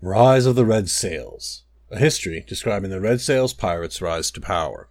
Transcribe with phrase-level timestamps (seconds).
[0.00, 4.90] Rise of the Red Sails, a history describing the Red Sails pirates' rise to power.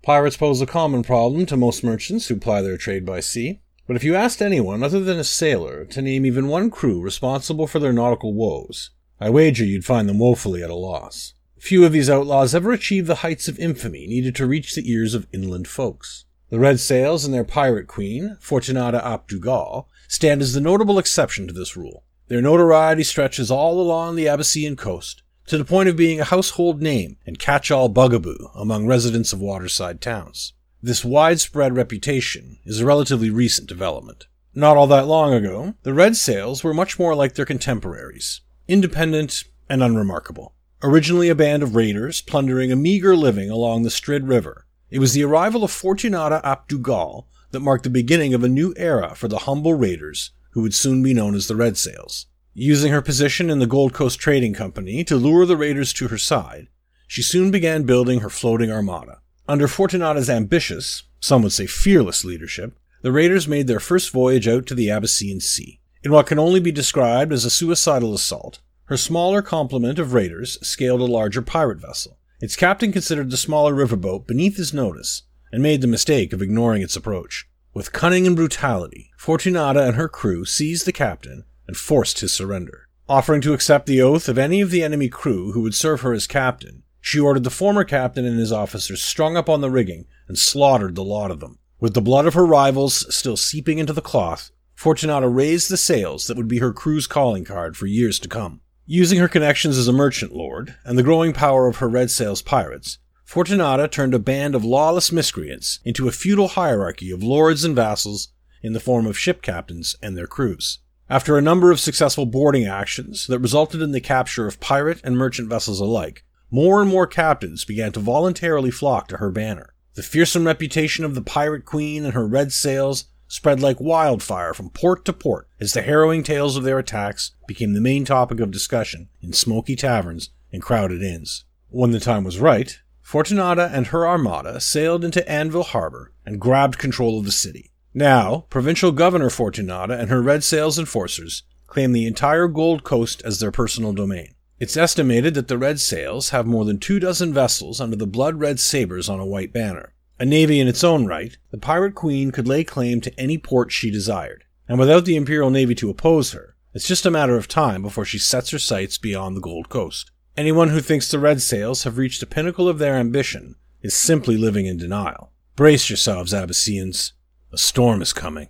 [0.00, 3.96] Pirates pose a common problem to most merchants who ply their trade by sea, but
[3.96, 7.80] if you asked anyone other than a sailor to name even one crew responsible for
[7.80, 11.34] their nautical woes, I wager you'd find them woefully at a loss.
[11.58, 15.14] Few of these outlaws ever achieved the heights of infamy needed to reach the ears
[15.14, 16.26] of inland folks.
[16.50, 21.48] The Red Sails and their pirate queen, Fortunata ap Dugal, stand as the notable exception
[21.48, 22.04] to this rule.
[22.28, 26.80] Their notoriety stretches all along the Abecean coast, to the point of being a household
[26.80, 30.54] name and catch-all bugaboo among residents of waterside towns.
[30.82, 34.26] This widespread reputation is a relatively recent development.
[34.54, 39.44] Not all that long ago, the Red Sails were much more like their contemporaries, independent
[39.68, 40.54] and unremarkable.
[40.82, 45.12] Originally a band of raiders plundering a meager living along the Strid River, it was
[45.12, 49.28] the arrival of Fortunata ap Dugal that marked the beginning of a new era for
[49.28, 52.26] the humble raiders who would soon be known as the Red Sails.
[52.54, 56.18] Using her position in the Gold Coast Trading Company to lure the raiders to her
[56.18, 56.68] side,
[57.08, 59.18] she soon began building her floating armada.
[59.48, 64.66] Under Fortunata's ambitious, some would say fearless leadership, the raiders made their first voyage out
[64.66, 65.80] to the Abecean Sea.
[66.04, 70.58] In what can only be described as a suicidal assault, her smaller complement of raiders
[70.66, 72.18] scaled a larger pirate vessel.
[72.40, 76.82] Its captain considered the smaller riverboat beneath his notice and made the mistake of ignoring
[76.82, 77.48] its approach.
[77.74, 82.88] With cunning and brutality, Fortunata and her crew seized the captain and forced his surrender.
[83.08, 86.12] Offering to accept the oath of any of the enemy crew who would serve her
[86.12, 90.06] as captain, she ordered the former captain and his officers strung up on the rigging
[90.28, 91.58] and slaughtered the lot of them.
[91.80, 96.28] With the blood of her rivals still seeping into the cloth, Fortunata raised the sails
[96.28, 98.60] that would be her crew's calling card for years to come.
[98.86, 102.40] Using her connections as a merchant lord and the growing power of her Red Sails
[102.40, 107.74] pirates, Fortunata turned a band of lawless miscreants into a feudal hierarchy of lords and
[107.74, 108.28] vassals
[108.62, 110.78] in the form of ship captains and their crews.
[111.08, 115.16] After a number of successful boarding actions that resulted in the capture of pirate and
[115.16, 119.74] merchant vessels alike, more and more captains began to voluntarily flock to her banner.
[119.94, 124.70] The fearsome reputation of the pirate queen and her red sails spread like wildfire from
[124.70, 128.50] port to port as the harrowing tales of their attacks became the main topic of
[128.50, 131.44] discussion in smoky taverns and crowded inns.
[131.68, 136.78] When the time was right, Fortunata and her armada sailed into Anvil Harbor and grabbed
[136.78, 137.70] control of the city.
[137.92, 143.38] Now, Provincial Governor Fortunata and her Red Sails enforcers claim the entire Gold Coast as
[143.38, 144.34] their personal domain.
[144.58, 148.40] It's estimated that the Red Sails have more than two dozen vessels under the blood
[148.40, 149.92] red sabers on a white banner.
[150.18, 153.70] A navy in its own right, the Pirate Queen could lay claim to any port
[153.70, 157.48] she desired, and without the Imperial Navy to oppose her, it's just a matter of
[157.48, 160.10] time before she sets her sights beyond the Gold Coast.
[160.36, 164.36] Anyone who thinks the Red Sails have reached the pinnacle of their ambition is simply
[164.36, 165.30] living in denial.
[165.54, 167.12] Brace yourselves, Abeceans.
[167.52, 168.48] A storm is coming.